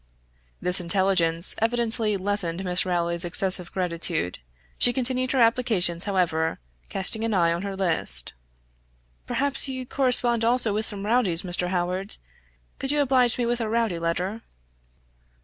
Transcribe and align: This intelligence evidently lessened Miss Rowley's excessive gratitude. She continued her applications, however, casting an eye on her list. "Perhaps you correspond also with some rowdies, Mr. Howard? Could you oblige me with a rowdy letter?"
This 0.59 0.79
intelligence 0.81 1.53
evidently 1.59 2.17
lessened 2.17 2.63
Miss 2.65 2.87
Rowley's 2.87 3.23
excessive 3.23 3.71
gratitude. 3.71 4.39
She 4.79 4.93
continued 4.93 5.31
her 5.31 5.39
applications, 5.41 6.05
however, 6.05 6.59
casting 6.89 7.23
an 7.23 7.35
eye 7.35 7.53
on 7.53 7.61
her 7.61 7.75
list. 7.75 8.33
"Perhaps 9.27 9.67
you 9.67 9.85
correspond 9.85 10.43
also 10.43 10.73
with 10.73 10.87
some 10.87 11.05
rowdies, 11.05 11.43
Mr. 11.43 11.67
Howard? 11.67 12.17
Could 12.79 12.89
you 12.89 12.99
oblige 12.99 13.37
me 13.37 13.45
with 13.45 13.61
a 13.61 13.69
rowdy 13.69 13.99
letter?" 13.99 14.41